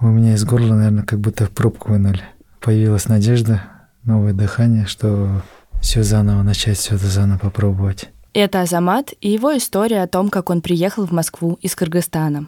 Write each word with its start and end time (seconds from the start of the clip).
У 0.00 0.06
меня 0.06 0.34
из 0.34 0.44
горла, 0.44 0.74
наверное, 0.74 1.02
как 1.02 1.18
будто 1.18 1.46
пробку 1.46 1.90
вынули. 1.90 2.22
Появилась 2.60 3.08
надежда, 3.08 3.64
новое 4.04 4.32
дыхание, 4.32 4.86
что 4.86 5.42
все 5.80 6.04
заново 6.04 6.42
начать, 6.42 6.78
все 6.78 6.94
это 6.94 7.06
заново 7.06 7.38
попробовать. 7.38 8.08
Это 8.32 8.60
Азамат 8.60 9.12
и 9.20 9.28
его 9.28 9.56
история 9.56 10.02
о 10.02 10.06
том, 10.06 10.30
как 10.30 10.50
он 10.50 10.60
приехал 10.60 11.04
в 11.04 11.10
Москву 11.10 11.58
из 11.62 11.74
Кыргызстана. 11.74 12.46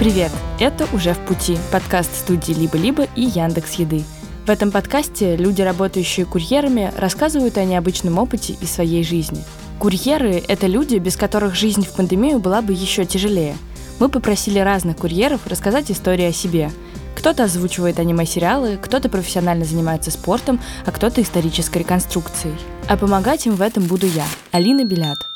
Привет! 0.00 0.32
Это 0.58 0.86
«Уже 0.92 1.14
в 1.14 1.18
пути»– 1.20 1.58
подкаст 1.72 2.12
студии 2.12 2.52
«Либо-либо» 2.52 3.04
и 3.14 3.22
Яндекс 3.22 3.74
Еды. 3.74 4.04
В 4.46 4.48
этом 4.48 4.70
подкасте 4.70 5.34
люди, 5.34 5.60
работающие 5.60 6.24
курьерами, 6.24 6.92
рассказывают 6.96 7.58
о 7.58 7.64
необычном 7.64 8.16
опыте 8.16 8.54
и 8.60 8.64
своей 8.64 9.02
жизни. 9.02 9.42
Курьеры– 9.80 10.40
это 10.48 10.68
люди, 10.68 10.98
без 10.98 11.16
которых 11.16 11.56
жизнь 11.56 11.84
в 11.84 11.92
пандемию 11.96 12.38
была 12.38 12.62
бы 12.62 12.72
еще 12.72 13.04
тяжелее. 13.04 13.56
Мы 13.98 14.08
попросили 14.08 14.60
разных 14.60 14.98
курьеров 14.98 15.48
рассказать 15.48 15.90
истории 15.90 16.26
о 16.26 16.32
себе. 16.32 16.70
Кто-то 17.16 17.42
озвучивает 17.42 17.98
аниме-сериалы, 17.98 18.78
кто-то 18.80 19.08
профессионально 19.08 19.64
занимается 19.64 20.12
спортом, 20.12 20.60
а 20.84 20.92
кто-то 20.92 21.20
исторической 21.20 21.78
реконструкцией. 21.78 22.54
А 22.86 22.96
помогать 22.96 23.46
им 23.46 23.56
в 23.56 23.62
этом 23.62 23.82
буду 23.82 24.06
я, 24.06 24.26
Алина 24.52 24.84
Белят– 24.84 25.18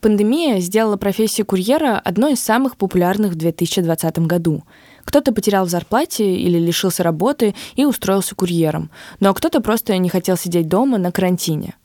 Пандемия 0.00 0.60
сделала 0.60 0.96
профессию 0.96 1.44
курьера 1.44 1.98
одной 1.98 2.34
из 2.34 2.40
самых 2.40 2.76
популярных 2.76 3.32
в 3.32 3.34
2020 3.34 4.20
году. 4.20 4.62
Кто-то 5.08 5.32
потерял 5.32 5.64
в 5.64 5.70
зарплате 5.70 6.34
или 6.34 6.58
лишился 6.58 7.02
работы 7.02 7.54
и 7.76 7.86
устроился 7.86 8.34
курьером, 8.34 8.90
но 9.20 9.32
кто-то 9.32 9.62
просто 9.62 9.96
не 9.96 10.10
хотел 10.10 10.36
сидеть 10.36 10.68
дома 10.68 10.98
на 10.98 11.10
карантине. 11.12 11.76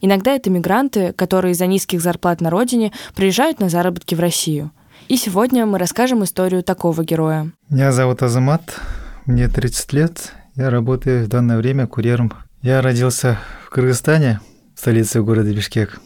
Иногда 0.00 0.32
это 0.32 0.50
мигранты, 0.50 1.12
которые 1.12 1.52
из-за 1.52 1.66
низких 1.66 2.00
зарплат 2.00 2.40
на 2.40 2.50
родине 2.50 2.90
приезжают 3.14 3.60
на 3.60 3.68
заработки 3.68 4.16
в 4.16 4.20
Россию. 4.20 4.72
И 5.06 5.16
сегодня 5.16 5.64
мы 5.64 5.78
расскажем 5.78 6.24
историю 6.24 6.64
такого 6.64 7.04
героя. 7.04 7.52
Меня 7.68 7.92
зовут 7.92 8.20
Азамат, 8.20 8.80
мне 9.26 9.46
30 9.46 9.92
лет, 9.92 10.32
я 10.56 10.68
работаю 10.68 11.26
в 11.26 11.28
данное 11.28 11.58
время 11.58 11.86
курьером. 11.86 12.32
Я 12.62 12.82
родился 12.82 13.38
в 13.64 13.70
Кыргызстане, 13.70 14.40
столице 14.74 15.22
города 15.22 15.54
Бишкек. 15.54 16.00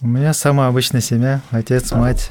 У 0.00 0.06
меня 0.06 0.32
самая 0.32 0.68
обычная 0.68 1.00
семья, 1.00 1.40
отец, 1.50 1.90
мать. 1.90 2.30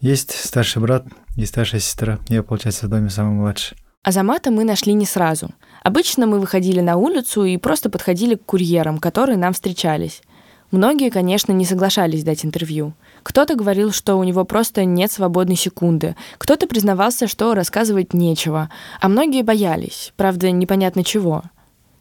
Есть 0.00 0.32
старший 0.32 0.82
брат 0.82 1.06
и 1.38 1.46
старшая 1.46 1.80
сестра. 1.80 2.18
Я, 2.28 2.42
получается, 2.42 2.86
в 2.86 2.90
доме 2.90 3.10
самый 3.10 3.34
младший. 3.34 3.78
Азамата 4.02 4.50
мы 4.50 4.64
нашли 4.64 4.92
не 4.92 5.06
сразу. 5.06 5.50
Обычно 5.82 6.26
мы 6.26 6.40
выходили 6.40 6.80
на 6.80 6.96
улицу 6.96 7.44
и 7.44 7.56
просто 7.56 7.90
подходили 7.90 8.34
к 8.34 8.44
курьерам, 8.44 8.98
которые 8.98 9.38
нам 9.38 9.52
встречались. 9.52 10.22
Многие, 10.70 11.10
конечно, 11.10 11.52
не 11.52 11.64
соглашались 11.64 12.24
дать 12.24 12.44
интервью. 12.44 12.92
Кто-то 13.22 13.54
говорил, 13.54 13.92
что 13.92 14.16
у 14.16 14.24
него 14.24 14.44
просто 14.44 14.84
нет 14.84 15.12
свободной 15.12 15.56
секунды. 15.56 16.16
Кто-то 16.38 16.66
признавался, 16.66 17.26
что 17.26 17.54
рассказывать 17.54 18.12
нечего. 18.12 18.68
А 19.00 19.08
многие 19.08 19.42
боялись, 19.42 20.12
правда, 20.16 20.50
непонятно 20.50 21.04
чего. 21.04 21.44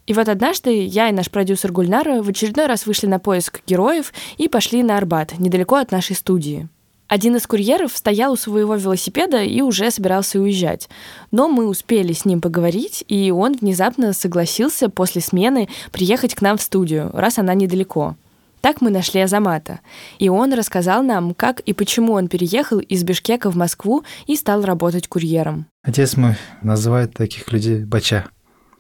И 0.07 0.13
вот 0.13 0.29
однажды 0.29 0.85
я 0.85 1.09
и 1.09 1.13
наш 1.13 1.29
продюсер 1.29 1.71
Гульнара 1.71 2.23
в 2.23 2.29
очередной 2.29 2.65
раз 2.65 2.85
вышли 2.85 3.07
на 3.07 3.19
поиск 3.19 3.61
героев 3.67 4.13
и 4.37 4.47
пошли 4.47 4.81
на 4.81 4.97
Арбат, 4.97 5.37
недалеко 5.37 5.75
от 5.75 5.91
нашей 5.91 6.15
студии. 6.15 6.69
Один 7.07 7.37
из 7.37 7.47
курьеров 7.47 7.95
стоял 7.95 8.33
у 8.33 8.35
своего 8.35 8.75
велосипеда 8.75 9.41
и 9.41 9.61
уже 9.61 9.89
собирался 9.91 10.39
уезжать. 10.39 10.89
Но 11.31 11.47
мы 11.47 11.67
успели 11.67 12.11
с 12.11 12.25
ним 12.25 12.41
поговорить, 12.41 13.03
и 13.07 13.31
он 13.31 13.55
внезапно 13.55 14.11
согласился 14.13 14.89
после 14.89 15.21
смены 15.21 15.69
приехать 15.91 16.35
к 16.35 16.41
нам 16.41 16.57
в 16.57 16.61
студию, 16.61 17.09
раз 17.13 17.37
она 17.37 17.53
недалеко. 17.53 18.15
Так 18.59 18.81
мы 18.81 18.89
нашли 18.89 19.21
Азамата. 19.21 19.79
И 20.19 20.27
он 20.27 20.51
рассказал 20.53 21.03
нам, 21.03 21.33
как 21.33 21.61
и 21.61 21.73
почему 21.73 22.13
он 22.13 22.27
переехал 22.27 22.79
из 22.79 23.03
Бишкека 23.03 23.49
в 23.51 23.55
Москву 23.55 24.03
и 24.25 24.35
стал 24.35 24.63
работать 24.63 25.07
курьером. 25.07 25.67
Отец 25.83 26.17
мой 26.17 26.35
называет 26.61 27.13
таких 27.13 27.51
людей 27.53 27.85
бача 27.85 28.25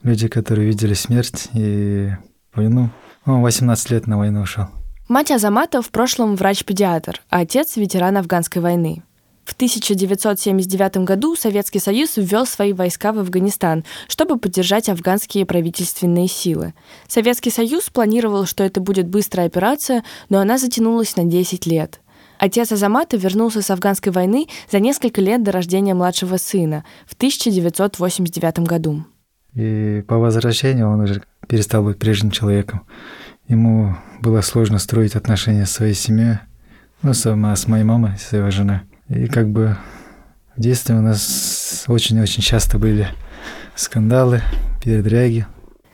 люди, 0.03 0.27
которые 0.27 0.67
видели 0.67 0.93
смерть 0.93 1.49
и 1.53 2.09
войну. 2.53 2.89
Он 3.25 3.41
18 3.41 3.91
лет 3.91 4.07
на 4.07 4.17
войну 4.17 4.41
ушел. 4.41 4.67
Мать 5.07 5.31
Азамата 5.31 5.81
в 5.81 5.89
прошлом 5.89 6.35
врач-педиатр, 6.35 7.21
а 7.29 7.39
отец– 7.39 7.75
ветеран 7.77 8.17
афганской 8.17 8.61
войны. 8.61 9.03
В 9.45 9.53
1979 9.53 10.97
году 11.05 11.37
Советский 11.37 11.79
Союз 11.79 12.17
ввел 12.17 12.45
свои 12.45 12.73
войска 12.73 13.13
в 13.13 13.19
Афганистан, 13.19 13.85
чтобы 14.09 14.37
поддержать 14.37 14.89
афганские 14.89 15.45
правительственные 15.45 16.27
силы. 16.27 16.73
Советский 17.07 17.51
Союз 17.51 17.89
планировал, 17.89 18.45
что 18.45 18.65
это 18.65 18.81
будет 18.81 19.07
быстрая 19.07 19.47
операция, 19.47 20.03
но 20.27 20.39
она 20.39 20.57
затянулась 20.57 21.15
на 21.15 21.23
10 21.23 21.65
лет. 21.67 22.01
Отец 22.37 22.73
Азамата 22.73 23.15
вернулся 23.15 23.61
с 23.61 23.71
афганской 23.71 24.11
войны 24.11 24.47
за 24.69 24.81
несколько 24.81 25.21
лет 25.21 25.41
до 25.41 25.53
рождения 25.53 25.93
младшего 25.93 26.35
сына 26.35 26.83
в 27.05 27.13
1989 27.13 28.59
году. 28.59 29.05
И 29.53 30.03
по 30.05 30.17
возвращению 30.17 30.89
он 30.89 30.99
уже 30.99 31.23
перестал 31.47 31.83
быть 31.83 31.97
прежним 31.97 32.31
человеком. 32.31 32.85
Ему 33.47 33.95
было 34.21 34.41
сложно 34.41 34.77
строить 34.79 35.15
отношения 35.15 35.65
с 35.65 35.71
своей 35.71 35.93
семьей, 35.93 36.39
ну, 37.01 37.13
с, 37.13 37.25
с 37.25 37.67
моей 37.67 37.83
мамой, 37.83 38.17
с 38.17 38.33
его 38.33 38.51
женой. 38.51 38.81
И 39.09 39.27
как 39.27 39.49
бы 39.49 39.77
в 40.55 40.61
детстве 40.61 40.95
у 40.95 41.01
нас 41.01 41.85
очень-очень 41.87 42.41
часто 42.41 42.77
были 42.77 43.07
скандалы, 43.75 44.41
передряги. 44.83 45.45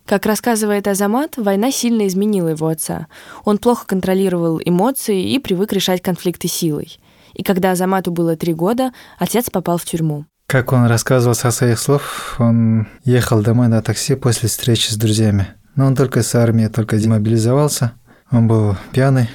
Как 0.06 0.25
рассказывает 0.25 0.88
Азамат, 0.88 1.38
война 1.38 1.72
сильно 1.72 2.08
изменила 2.08 2.50
его 2.50 2.68
отца. 2.68 3.08
Он 3.46 3.58
плохо 3.58 3.86
контролировал 3.86 4.59
эмоции 4.63 5.31
и 5.31 5.40
привык 5.40 5.72
решать 5.74 6.02
конфликты 6.02 6.47
силой. 6.47 7.00
И 7.34 7.44
когда 7.44 7.72
Азамату 7.72 8.12
было 8.12 8.36
три 8.36 8.53
года, 8.53 8.92
отец 9.18 9.50
попал 9.50 9.78
в 9.78 9.86
тюрьму. 9.86 10.25
Как 10.47 10.74
он 10.74 10.86
рассказывал 10.86 11.36
со 11.36 11.52
своих 11.52 11.80
слов, 11.80 12.36
он 12.38 12.88
ехал 13.06 13.42
домой 13.42 13.69
на 13.69 13.81
такси 13.81 14.16
после 14.16 14.50
встречи 14.50 14.92
с 14.92 14.97
друзьями. 14.97 15.47
Но 15.76 15.86
он 15.86 15.96
только 15.96 16.24
с 16.24 16.36
армии, 16.36 16.68
только 16.68 16.98
демобилизовался. 16.98 17.94
Он 18.32 18.48
был 18.48 18.78
пьяный. 18.92 19.30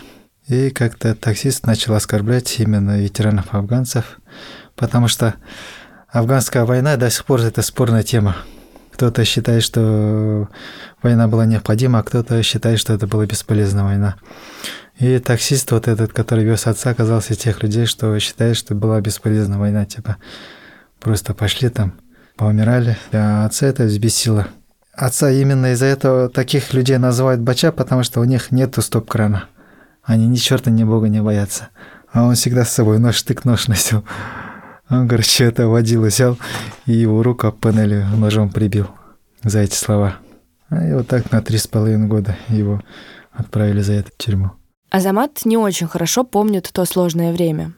И 0.47 0.71
как-то 0.71 1.15
таксист 1.15 1.67
начал 1.67 1.95
оскорблять 1.95 2.59
именно 2.59 3.01
ветеранов 3.01 3.55
афганцев, 3.55 4.19
потому 4.77 5.09
что 5.09 5.35
афганская 6.09 6.65
война 6.65 6.97
до 6.97 7.11
сих 7.11 7.27
пор 7.27 7.41
это 7.41 7.61
спорная 7.61 8.03
тема. 8.03 8.37
Кто-то 8.93 9.25
считает, 9.25 9.63
что 9.63 10.49
война 11.03 11.29
была 11.29 11.45
необходима, 11.45 11.99
а 11.99 12.03
кто-то 12.03 12.43
считает, 12.43 12.81
что 12.81 12.95
это 12.95 13.07
была 13.07 13.27
бесполезная 13.27 13.85
война. 13.85 14.17
И 14.99 15.19
таксист 15.19 15.71
вот 15.71 15.87
этот, 15.87 16.13
который 16.13 16.45
вез 16.45 16.67
отца, 16.67 16.91
оказался 16.91 17.35
тех 17.35 17.63
людей, 17.63 17.87
что 17.87 18.19
считает, 18.19 18.57
что 18.57 18.75
была 18.75 19.01
бесполезная 19.01 19.59
война, 19.59 19.85
типа 19.85 20.17
Просто 21.01 21.33
пошли 21.33 21.69
там, 21.69 21.95
поумирали. 22.37 22.97
А 23.13 23.47
отца 23.47 23.67
это 23.67 23.85
взбесило. 23.85 24.49
Отца 24.99 25.31
именно 25.31 25.73
из-за 25.73 25.87
этого 25.87 26.29
таких 26.29 26.75
людей 26.75 26.99
называют 26.99 27.41
бача, 27.41 27.71
потому 27.71 28.03
что 28.03 28.21
у 28.21 28.25
них 28.25 28.51
нету 28.51 28.83
стоп-крана. 28.83 29.45
Они 30.03 30.27
ни 30.27 30.35
черта, 30.35 30.73
ни 30.73 30.83
бога 30.83 31.09
не 31.09 31.23
боятся. 31.23 31.69
А 32.11 32.25
он 32.25 32.35
всегда 32.35 32.65
с 32.65 32.73
собой 32.73 32.99
нож, 32.99 33.15
штык-нож 33.15 33.69
носил. 33.69 34.05
Он, 34.91 35.07
короче, 35.07 35.45
это 35.45 35.69
водил, 35.69 36.05
взял 36.05 36.37
и 36.87 36.95
его 36.95 37.23
руку 37.23 37.47
об 37.47 37.61
панели 37.61 38.05
ножом 38.17 38.51
прибил 38.51 38.89
за 39.45 39.61
эти 39.61 39.77
слова. 39.77 40.17
А 40.69 40.85
и 40.85 40.93
вот 40.93 41.07
так 41.07 41.31
на 41.31 41.43
три 41.43 41.59
с 41.59 41.69
половиной 41.69 42.09
года 42.09 42.37
его 42.49 42.83
отправили 43.31 43.83
за 43.83 43.93
это 43.93 44.11
в 44.11 44.17
тюрьму. 44.17 44.51
Азамат 44.91 45.45
не 45.45 45.57
очень 45.57 45.87
хорошо 45.87 46.25
помнит 46.25 46.71
то 46.73 46.85
сложное 46.85 47.33
время. 47.33 47.73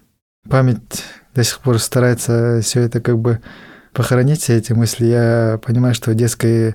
Память 0.48 1.04
до 1.34 1.44
сих 1.44 1.58
пор 1.58 1.80
старается 1.80 2.60
все 2.62 2.80
это 2.80 3.02
как 3.02 3.18
бы 3.18 3.42
похоронить 3.92 4.40
все 4.40 4.56
эти 4.56 4.72
мысли. 4.72 5.06
Я 5.06 5.60
понимаю, 5.64 5.94
что 5.94 6.14
детской 6.14 6.74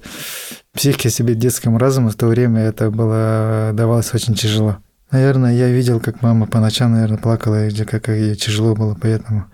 психике 0.73 1.09
себе, 1.09 1.35
детскому 1.35 1.77
разуму 1.77 2.09
в 2.09 2.15
то 2.15 2.27
время 2.27 2.61
это 2.61 2.91
было 2.91 3.71
давалось 3.73 4.13
очень 4.13 4.35
тяжело. 4.35 4.77
Наверное, 5.11 5.53
я 5.53 5.69
видел, 5.69 5.99
как 5.99 6.21
мама 6.21 6.47
по 6.47 6.59
ночам, 6.59 6.91
наверное, 6.91 7.17
плакала, 7.17 7.67
и 7.67 7.85
как 7.85 8.09
ей 8.09 8.35
тяжело 8.35 8.75
было, 8.75 8.97
поэтому. 8.99 9.45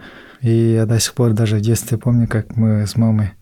И 0.42 0.74
я 0.74 0.86
до 0.86 1.00
сих 1.00 1.14
пор 1.14 1.34
даже 1.34 1.58
в 1.58 1.62
детстве 1.62 1.98
помню, 1.98 2.28
как 2.28 2.56
мы 2.56 2.88
с 2.88 2.96
мамой, 2.96 3.34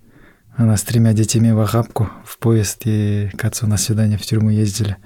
она 0.56 0.76
с 0.76 0.84
тремя 0.84 1.14
детьми 1.14 1.52
в 1.54 1.60
охапку 1.60 2.10
в 2.26 2.38
поезд 2.38 2.82
и 2.86 3.30
к 3.38 3.46
отцу 3.46 3.68
на 3.68 3.78
свидание 3.78 4.18
в 4.18 4.24
тюрьму 4.24 4.50
ездили. 4.50 4.98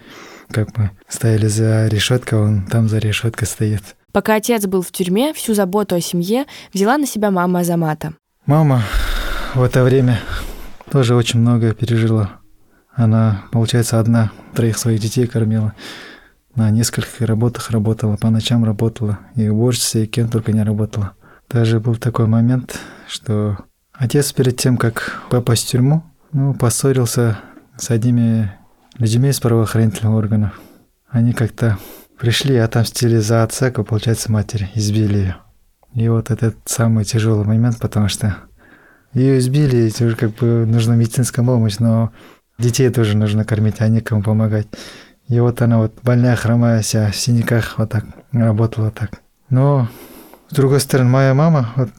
Как 0.50 0.76
мы 0.78 0.92
стояли 1.08 1.48
за 1.48 1.88
решеткой, 1.88 2.40
он 2.40 2.66
там 2.66 2.90
за 2.90 2.98
решеткой 2.98 3.48
стоит. 3.48 3.84
Пока 4.12 4.36
отец 4.36 4.66
был 4.66 4.82
в 4.82 4.92
тюрьме, 4.92 5.34
всю 5.34 5.54
заботу 5.54 5.96
о 5.96 6.02
семье 6.02 6.46
взяла 6.74 6.98
на 6.98 7.06
себя 7.06 7.30
мама 7.30 7.60
Азамата. 7.60 8.14
Мама 8.46 8.84
в 9.56 9.64
это 9.64 9.84
время 9.84 10.20
тоже 10.92 11.16
очень 11.16 11.40
многое 11.40 11.74
пережила. 11.74 12.42
Она, 12.94 13.46
получается, 13.54 14.02
одна 14.02 14.32
троих 14.54 14.78
своих 14.78 15.00
детей 15.00 15.28
кормила. 15.28 15.74
На 16.54 16.70
нескольких 16.70 17.22
работах 17.22 17.72
работала, 17.72 18.18
по 18.18 18.30
ночам 18.30 18.66
работала. 18.66 19.20
И 19.36 19.48
уборщица, 19.48 20.00
и 20.00 20.08
кем 20.08 20.28
только 20.28 20.52
не 20.52 20.62
работала. 20.62 21.14
Даже 21.50 21.80
был 21.80 21.96
такой 21.96 22.28
момент, 22.28 22.80
что 23.08 23.60
отец 23.94 24.34
перед 24.34 24.58
тем, 24.58 24.76
как 24.76 25.22
попасть 25.30 25.66
в 25.68 25.70
тюрьму, 25.70 26.04
ну, 26.34 26.54
поссорился 26.54 27.40
с 27.78 27.92
одними 27.92 28.52
людьми 28.98 29.30
из 29.30 29.40
правоохранительных 29.40 30.14
органов. 30.14 30.60
Они 31.08 31.32
как-то 31.32 31.78
пришли 32.20 32.56
и 32.56 32.58
отомстили 32.58 33.18
за 33.18 33.44
отца, 33.44 33.72
как 33.72 33.88
получается, 33.88 34.32
матери, 34.32 34.70
избили 34.76 35.18
ее. 35.18 35.36
И 35.96 36.08
вот 36.10 36.32
этот 36.32 36.56
самый 36.66 37.06
тяжелый 37.06 37.46
момент, 37.46 37.80
потому 37.80 38.08
что 38.08 38.38
ее 39.14 39.38
избили, 39.38 39.90
и 39.90 40.04
уже 40.04 40.16
как 40.16 40.32
бы 40.36 40.66
нужна 40.66 40.96
медицинская 40.96 41.46
помощь, 41.46 41.78
но 41.78 42.12
детей 42.58 42.90
тоже 42.90 43.16
нужно 43.16 43.46
кормить, 43.46 43.76
а 43.80 43.88
некому 43.88 44.24
помогать. 44.24 44.68
И 45.28 45.40
вот 45.40 45.62
она 45.62 45.78
вот 45.78 45.94
больная, 46.02 46.36
хромая 46.36 46.82
вся, 46.82 47.12
в 47.12 47.16
синяках 47.16 47.78
вот 47.78 47.92
так 47.92 48.06
работала 48.32 48.92
так. 48.92 49.22
Но, 49.50 49.88
с 50.50 50.56
другой 50.56 50.80
стороны, 50.80 51.10
моя 51.10 51.34
мама 51.34 51.72
вот, 51.76 51.90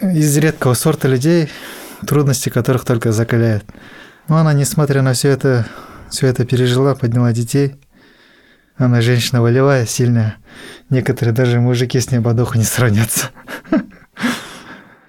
из 0.00 0.36
редкого 0.38 0.74
сорта 0.74 1.08
людей, 1.08 1.48
трудности 2.06 2.48
которых 2.48 2.84
только 2.84 3.12
закаляют. 3.12 3.64
Но 4.28 4.38
она, 4.38 4.52
несмотря 4.52 5.02
на 5.02 5.12
все 5.12 5.28
это, 5.28 5.66
все 6.10 6.26
это 6.26 6.44
пережила, 6.44 6.94
подняла 6.94 7.32
детей. 7.32 7.76
Она 8.78 9.00
женщина 9.00 9.42
волевая, 9.42 9.86
сильная. 9.86 10.36
Некоторые 10.88 11.34
даже 11.34 11.60
мужики 11.60 11.98
с 11.98 12.12
ней 12.12 12.20
духу 12.20 12.56
не 12.56 12.64
сравнятся. 12.64 13.30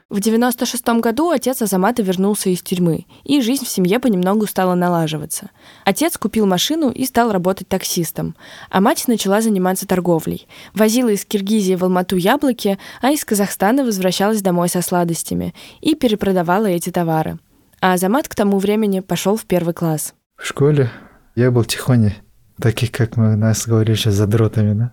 В 0.09 0.19
96 0.21 0.87
году 1.01 1.29
отец 1.29 1.61
Азамата 1.61 2.01
вернулся 2.01 2.49
из 2.49 2.63
тюрьмы, 2.63 3.05
и 3.23 3.41
жизнь 3.41 3.63
в 3.63 3.69
семье 3.69 3.99
понемногу 3.99 4.47
стала 4.47 4.73
налаживаться. 4.73 5.51
Отец 5.85 6.17
купил 6.17 6.47
машину 6.47 6.89
и 6.89 7.05
стал 7.05 7.31
работать 7.31 7.67
таксистом, 7.67 8.35
а 8.71 8.81
мать 8.81 9.07
начала 9.07 9.39
заниматься 9.39 9.85
торговлей. 9.85 10.47
Возила 10.73 11.09
из 11.09 11.25
Киргизии 11.25 11.75
в 11.75 11.83
Алмату 11.83 12.15
яблоки, 12.15 12.79
а 13.03 13.11
из 13.11 13.23
Казахстана 13.23 13.85
возвращалась 13.85 14.41
домой 14.41 14.67
со 14.67 14.81
сладостями 14.81 15.53
и 15.79 15.93
перепродавала 15.93 16.65
эти 16.65 16.89
товары. 16.89 17.37
А 17.79 17.93
Азамат 17.93 18.27
к 18.27 18.33
тому 18.33 18.57
времени 18.57 19.01
пошел 19.01 19.37
в 19.37 19.45
первый 19.45 19.75
класс. 19.75 20.15
В 20.37 20.47
школе 20.47 20.89
я 21.35 21.51
был 21.51 21.65
тихоней, 21.65 22.15
таких, 22.61 22.91
как 22.91 23.17
мы 23.17 23.35
нас 23.35 23.67
говорили 23.67 23.95
сейчас, 23.95 24.15
задротами, 24.15 24.73
да? 24.73 24.91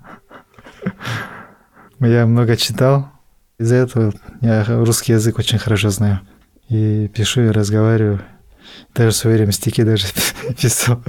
Я 2.01 2.27
много 2.27 2.57
читал, 2.57 3.11
из-за 3.59 3.77
этого 3.77 4.13
я 4.43 4.65
русский 4.65 5.13
язык 5.13 5.39
очень 5.39 5.59
хорошо 5.59 5.91
знаю. 5.91 6.21
И 6.69 7.09
пишу, 7.09 7.43
и 7.43 7.49
разговариваю. 7.51 8.21
Даже 8.95 9.11
в 9.11 9.17
свое 9.17 9.37
время 9.37 9.53
стихи 9.53 9.83
даже 9.83 10.07
писал. 10.61 11.03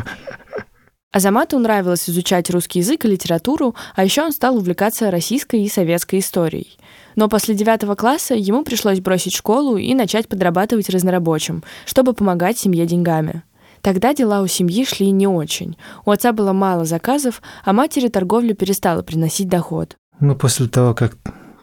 Азамату 1.11 1.57
нравилось 1.57 2.09
изучать 2.09 2.49
русский 2.49 2.79
язык 2.79 3.05
и 3.05 3.07
литературу, 3.07 3.75
а 3.95 4.03
еще 4.03 4.21
он 4.21 4.31
стал 4.31 4.57
увлекаться 4.57 5.09
российской 5.09 5.63
и 5.63 5.69
советской 5.69 6.19
историей. 6.19 6.77
Но 7.15 7.27
после 7.27 7.55
девятого 7.55 7.95
класса 7.95 8.35
ему 8.35 8.63
пришлось 8.63 8.99
бросить 8.99 9.33
школу 9.35 9.77
и 9.77 9.95
начать 9.95 10.27
подрабатывать 10.27 10.89
разнорабочим, 10.89 11.63
чтобы 11.85 12.13
помогать 12.13 12.59
семье 12.59 12.85
деньгами. 12.85 13.43
Тогда 13.87 14.13
дела 14.13 14.41
у 14.41 14.47
семьи 14.47 14.83
шли 14.83 15.11
не 15.11 15.27
очень. 15.27 15.77
У 16.03 16.11
отца 16.11 16.33
было 16.33 16.51
мало 16.51 16.83
заказов, 16.83 17.41
а 17.63 17.71
матери 17.71 18.09
торговля 18.09 18.53
перестала 18.53 19.01
приносить 19.01 19.47
доход. 19.47 19.95
Ну, 20.19 20.35
после 20.35 20.67
того, 20.67 20.93
как 20.93 21.15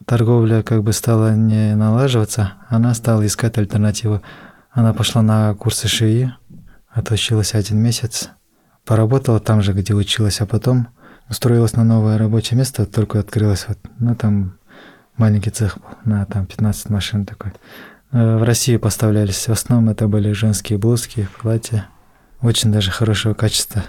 торговля 0.07 0.63
как 0.63 0.83
бы 0.83 0.95
стала 0.95 1.35
не 1.35 1.75
налаживаться, 1.75 2.55
она 2.71 2.95
стала 2.95 3.27
искать 3.27 3.59
альтернативу. 3.59 4.23
Она 4.71 4.95
пошла 4.95 5.21
на 5.21 5.55
курсы 5.55 5.87
швеи, 5.87 6.35
отучилась 6.89 7.53
один 7.53 7.83
месяц, 7.83 8.31
поработала 8.87 9.39
там 9.39 9.61
же, 9.61 9.75
где 9.75 9.93
училась, 9.93 10.41
а 10.41 10.47
потом 10.47 10.89
устроилась 11.29 11.75
на 11.75 11.85
новое 11.85 12.17
рабочее 12.17 12.57
место, 12.57 12.87
только 12.87 13.19
открылась 13.19 13.67
вот, 13.69 13.77
ну 13.99 14.15
там 14.15 14.57
маленький 15.19 15.51
цех 15.51 15.77
на 16.07 16.25
там 16.25 16.47
15 16.47 16.89
машин 16.89 17.27
такой. 17.27 17.53
Э, 18.13 18.39
в 18.39 18.45
Россию 18.45 18.81
поставлялись, 18.81 19.47
в 19.47 19.53
основном 19.53 19.91
это 19.91 20.09
были 20.09 20.33
женские 20.33 20.79
блузки, 20.79 21.29
платья, 21.43 21.87
очень 22.43 22.73
даже 22.73 22.91
хорошего 22.91 23.35
качества, 23.35 23.85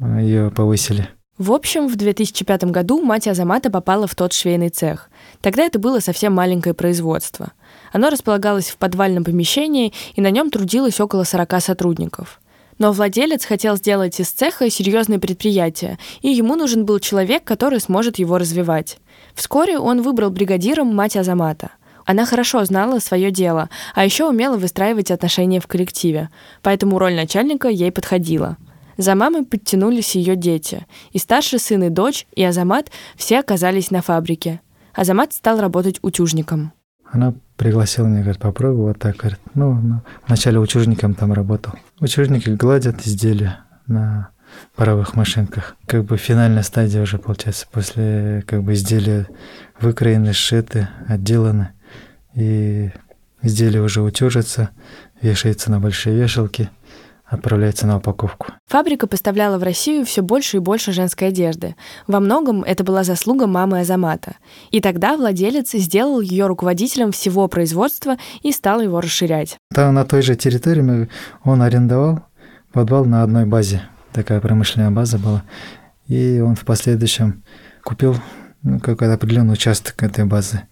ее 0.00 0.50
повысили. 0.50 1.08
В 1.38 1.52
общем, 1.52 1.86
в 1.86 1.96
2005 1.96 2.64
году 2.64 3.02
мать 3.02 3.28
Азамата 3.28 3.70
попала 3.70 4.06
в 4.06 4.14
тот 4.14 4.32
швейный 4.32 4.70
цех. 4.70 5.10
Тогда 5.42 5.64
это 5.64 5.78
было 5.78 6.00
совсем 6.00 6.32
маленькое 6.32 6.74
производство. 6.74 7.52
Оно 7.92 8.08
располагалось 8.08 8.70
в 8.70 8.78
подвальном 8.78 9.22
помещении, 9.22 9.92
и 10.14 10.22
на 10.22 10.30
нем 10.30 10.50
трудилось 10.50 10.98
около 10.98 11.24
40 11.24 11.60
сотрудников. 11.60 12.40
Но 12.78 12.92
владелец 12.92 13.44
хотел 13.44 13.76
сделать 13.76 14.18
из 14.18 14.30
цеха 14.30 14.70
серьезное 14.70 15.18
предприятие, 15.18 15.98
и 16.22 16.30
ему 16.30 16.56
нужен 16.56 16.86
был 16.86 17.00
человек, 17.00 17.44
который 17.44 17.80
сможет 17.80 18.18
его 18.18 18.38
развивать. 18.38 18.98
Вскоре 19.34 19.78
он 19.78 20.00
выбрал 20.00 20.30
бригадиром 20.30 20.94
мать 20.94 21.18
Азамата. 21.18 21.72
Она 22.06 22.24
хорошо 22.24 22.64
знала 22.64 22.98
свое 23.00 23.30
дело, 23.30 23.68
а 23.94 24.04
еще 24.04 24.26
умела 24.26 24.56
выстраивать 24.56 25.10
отношения 25.10 25.60
в 25.60 25.66
коллективе, 25.66 26.30
поэтому 26.62 26.98
роль 26.98 27.14
начальника 27.14 27.68
ей 27.68 27.92
подходила– 27.92 28.56
за 28.96 29.14
мамой 29.14 29.44
подтянулись 29.44 30.14
ее 30.14 30.36
дети. 30.36 30.86
И 31.12 31.18
старший 31.18 31.58
сын, 31.58 31.82
и 31.84 31.90
дочь, 31.90 32.26
и 32.34 32.42
Азамат 32.42 32.90
все 33.16 33.40
оказались 33.40 33.90
на 33.90 34.00
фабрике. 34.00 34.60
Азамат 34.94 35.34
стал 35.34 35.60
работать 35.60 35.98
утюжником. 36.02 36.72
Она 37.04 37.34
пригласила 37.56 38.06
меня, 38.06 38.22
говорит, 38.22 38.40
попробуй 38.40 38.86
вот 38.86 38.98
так. 38.98 39.16
Говорит, 39.16 39.38
ну, 39.54 39.74
ну, 39.74 40.00
вначале 40.26 40.58
утюжником 40.58 41.14
там 41.14 41.32
работал. 41.32 41.74
Утюжники 42.00 42.48
гладят 42.50 43.06
изделия 43.06 43.60
на 43.86 44.30
паровых 44.74 45.14
машинках. 45.14 45.76
Как 45.86 46.04
бы 46.04 46.16
финальная 46.16 46.62
стадия 46.62 47.02
уже 47.02 47.18
получается. 47.18 47.66
После 47.70 48.42
как 48.46 48.62
бы 48.62 48.72
изделия 48.72 49.28
выкроены, 49.78 50.32
сшиты, 50.32 50.88
отделаны. 51.06 51.72
И 52.36 52.90
изделие 53.42 53.82
уже 53.82 54.02
утюжится, 54.02 54.70
вешается 55.20 55.70
на 55.70 55.80
большие 55.80 56.14
вешалки– 56.16 56.70
отправляется 57.26 57.86
на 57.86 57.96
упаковку. 57.96 58.46
Фабрика 58.66 59.06
поставляла 59.06 59.58
в 59.58 59.62
Россию 59.62 60.04
все 60.04 60.22
больше 60.22 60.58
и 60.58 60.60
больше 60.60 60.92
женской 60.92 61.28
одежды. 61.28 61.74
Во 62.06 62.20
многом 62.20 62.62
это 62.62 62.84
была 62.84 63.04
заслуга 63.04 63.46
мамы 63.46 63.80
Азамата. 63.80 64.36
И 64.70 64.80
тогда 64.80 65.16
владелец 65.16 65.72
сделал 65.72 66.20
ее 66.20 66.46
руководителем 66.46 67.12
всего 67.12 67.48
производства 67.48 68.16
и 68.42 68.52
стал 68.52 68.80
его 68.80 69.00
расширять. 69.00 69.56
Там 69.74 69.94
на 69.94 70.04
той 70.04 70.22
же 70.22 70.36
территории 70.36 71.08
он 71.44 71.62
арендовал 71.62 72.20
подвал 72.72 73.06
на 73.06 73.22
одной 73.22 73.46
базе. 73.46 73.82
Такая 74.12 74.40
промышленная 74.40 74.90
база 74.90 75.18
была. 75.18 75.42
И 76.08 76.40
он 76.40 76.54
в 76.54 76.64
последующем 76.64 77.42
купил 77.82 78.16
ну, 78.62 78.78
какой-то 78.78 79.14
определенный 79.14 79.54
участок 79.54 80.02
этой 80.02 80.24
базы. 80.26 80.62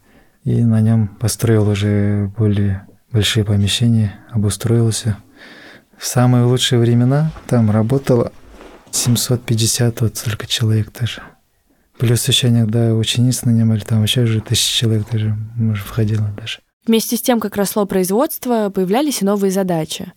И 0.44 0.62
на 0.62 0.80
нем 0.80 1.08
построил 1.08 1.68
уже 1.68 2.32
более 2.36 2.86
большие 3.10 3.44
помещения, 3.44 4.14
обустроился– 4.30 5.16
в 5.98 6.06
самые 6.06 6.44
лучшие 6.44 6.78
времена 6.78 7.30
там 7.46 7.70
работало 7.70 8.32
750 8.90 10.00
вот 10.00 10.16
столько 10.16 10.46
человек 10.46 10.92
даже. 10.92 11.22
Плюс 11.98 12.26
еще 12.28 12.48
иногда 12.48 12.94
учениц 12.94 13.44
нанимали, 13.44 13.80
там 13.80 14.02
еще 14.02 14.22
уже 14.22 14.40
тысячи 14.40 14.80
человек 14.80 15.06
даже, 15.10 15.36
может, 15.56 15.86
входило 15.86 16.28
даже. 16.36 16.58
Вместе 16.86 17.16
с 17.16 17.22
тем, 17.22 17.40
как 17.40 17.56
росло 17.56 17.86
производство, 17.86 18.68
появлялись 18.70 19.22
и 19.22 19.24
новые 19.24 19.50
задачи. 19.50 20.12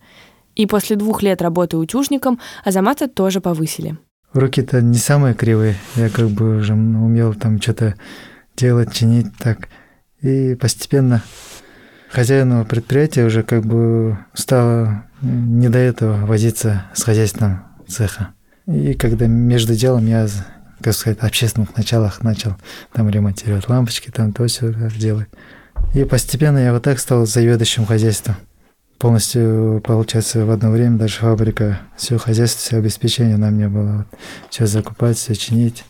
И 0.56 0.66
после 0.66 0.96
двух 0.96 1.22
лет 1.22 1.42
работы 1.42 1.78
утюжником 1.78 2.40
Азамата 2.66 3.08
тоже 3.08 3.40
повысили. 3.40 3.98
Руки-то 4.34 4.82
не 4.82 4.98
самые 4.98 5.36
кривые. 5.36 5.76
Я 5.96 6.10
как 6.10 6.30
бы 6.30 6.58
уже 6.58 6.74
умел 6.74 7.34
там 7.36 7.62
что-то 7.62 7.96
делать, 8.58 8.94
чинить 8.94 9.28
так. 9.38 9.70
И 10.22 10.56
постепенно 10.56 11.22
хозяину 12.10 12.66
предприятия 12.66 13.26
уже 13.26 13.44
как 13.44 13.66
бы 13.66 14.18
стало 14.34 15.04
не 15.22 15.70
до 15.70 15.78
этого 15.78 16.26
возиться 16.26 16.86
с 16.94 17.04
хозяйством 17.04 17.64
цеха. 17.88 18.30
И 18.66 18.94
когда 18.94 19.28
между 19.28 19.76
делом 19.76 20.08
я, 20.08 20.28
как 20.82 20.94
сказать, 20.94 21.20
общественных 21.20 21.76
началах 21.78 22.24
начал 22.24 22.56
там 22.94 23.10
ремонтировать 23.10 23.70
лампочки, 23.70 24.10
там 24.10 24.34
то 24.34 24.46
все 24.48 24.74
делать. 24.98 25.30
И 25.94 26.04
постепенно 26.04 26.58
я 26.58 26.74
вот 26.74 26.84
так 26.84 27.00
стал 27.00 27.26
заведующим 27.26 27.86
хозяйством. 27.86 28.36
Полностью, 28.98 29.82
получается, 29.86 30.44
в 30.44 30.50
одно 30.50 30.72
время 30.72 30.98
даже 30.98 31.20
фабрика, 31.20 31.82
все 31.96 32.18
хозяйство, 32.18 32.62
все 32.62 32.78
обеспечение 32.78 33.38
на 33.38 33.52
мне 33.52 33.68
было. 33.68 33.98
Вот, 33.98 34.08
все 34.50 34.66
закупать, 34.66 35.18
все 35.18 35.36
чинить, 35.36 35.86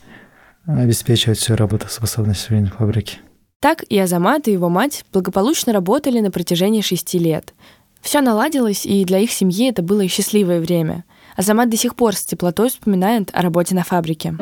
обеспечивать 0.66 1.38
всю 1.38 1.56
работоспособность 1.56 2.48
фабрики. 2.76 3.18
Так 3.60 3.82
и 3.88 3.98
Азамат, 3.98 4.46
и 4.46 4.52
его 4.52 4.68
мать 4.68 5.04
благополучно 5.12 5.72
работали 5.72 6.20
на 6.20 6.30
протяжении 6.30 6.80
шести 6.80 7.18
лет. 7.18 7.54
Все 8.00 8.20
наладилось, 8.20 8.86
и 8.86 9.04
для 9.04 9.18
их 9.18 9.32
семьи 9.32 9.68
это 9.68 9.82
было 9.82 10.06
счастливое 10.06 10.60
время. 10.60 11.04
Азамат 11.36 11.68
до 11.68 11.76
сих 11.76 11.96
пор 11.96 12.14
с 12.14 12.24
теплотой 12.24 12.70
вспоминает 12.70 13.30
о 13.32 13.42
работе 13.42 13.74
на 13.74 13.82
фабрике. 13.82 14.36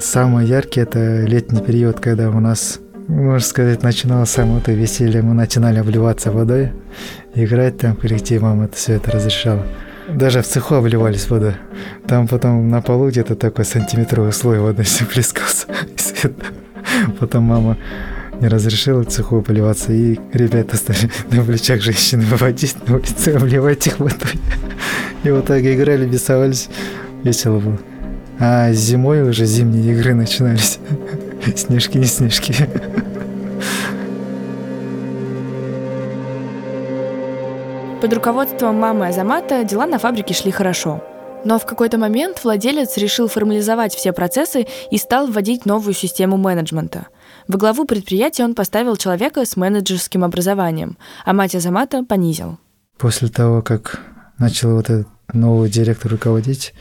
Самый 0.00 0.46
яркий– 0.46 0.80
это 0.82 1.24
летний 1.24 1.62
период, 1.62 1.98
когда 1.98 2.28
у 2.28 2.40
нас, 2.40 2.78
можно 3.06 3.40
сказать, 3.40 3.82
начиналось 3.82 4.28
само 4.28 4.58
это 4.58 4.72
веселье. 4.72 5.22
Мы 5.22 5.32
начинали 5.32 5.78
обливаться 5.78 6.30
водой, 6.30 6.72
играть 7.34 7.78
там, 7.78 7.96
коллектив 7.96 8.42
мама 8.42 8.66
это 8.66 8.76
все 8.76 8.94
это 8.94 9.12
разрешала. 9.12 9.66
Даже 10.10 10.42
в 10.42 10.46
цеху 10.46 10.74
обливались 10.74 11.28
водой. 11.30 11.54
Там 12.06 12.28
потом 12.28 12.68
на 12.68 12.82
полу 12.82 13.08
где-то 13.08 13.34
такой 13.34 13.64
сантиметровый 13.64 14.32
слой 14.32 14.60
воды 14.60 14.82
все 14.84 15.06
плескался. 15.06 15.66
Потом 17.18 17.44
мама 17.44 17.76
не 18.40 18.48
разрешила 18.48 19.04
цеху 19.04 19.42
поливаться, 19.42 19.92
и 19.92 20.18
ребята 20.32 20.76
стали 20.76 21.10
на 21.30 21.42
плечах 21.42 21.80
женщины 21.80 22.24
выводить 22.24 22.76
на 22.86 22.96
улице, 22.96 23.30
обливать 23.30 23.86
их 23.86 23.98
водой. 23.98 24.40
И 25.24 25.30
вот 25.30 25.46
так 25.46 25.62
играли, 25.62 26.06
бесовались. 26.06 26.68
Весело 27.24 27.58
было. 27.58 27.78
А 28.38 28.72
зимой 28.72 29.28
уже 29.28 29.44
зимние 29.44 29.92
игры 29.92 30.14
начинались. 30.14 30.78
Снежки, 31.56 31.98
не 31.98 32.04
снежки. 32.04 32.54
Под 38.00 38.12
руководством 38.12 38.76
мамы 38.76 39.08
Азамата 39.08 39.64
дела 39.64 39.86
на 39.86 39.98
фабрике 39.98 40.32
шли 40.32 40.52
хорошо. 40.52 41.02
Но 41.44 41.58
в 41.58 41.66
какой-то 41.66 41.98
момент 41.98 42.42
владелец 42.42 42.96
решил 42.96 43.28
формализовать 43.28 43.94
все 43.94 44.12
процессы 44.12 44.66
и 44.90 44.98
стал 44.98 45.26
вводить 45.26 45.66
новую 45.66 45.94
систему 45.94 46.36
менеджмента. 46.36 47.06
Во 47.46 47.58
главу 47.58 47.84
предприятия 47.84 48.44
он 48.44 48.54
поставил 48.54 48.96
человека 48.96 49.44
с 49.44 49.56
менеджерским 49.56 50.24
образованием, 50.24 50.98
а 51.24 51.32
мать 51.32 51.54
Азамата 51.54 52.04
понизил. 52.04 52.58
После 52.98 53.28
того, 53.28 53.62
как 53.62 54.00
начал 54.38 54.74
вот 54.74 54.90
этот 54.90 55.08
новый 55.32 55.70
директор 55.70 56.10
руководить, 56.10 56.74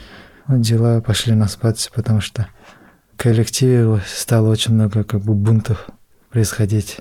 дела 0.47 1.01
пошли 1.01 1.33
на 1.33 1.47
спад, 1.47 1.77
потому 1.93 2.21
что 2.21 2.47
в 3.13 3.17
коллективе 3.17 4.01
стало 4.07 4.49
очень 4.49 4.73
много 4.73 5.03
как 5.03 5.21
бы 5.21 5.33
бунтов 5.33 5.87
происходить. 6.29 6.97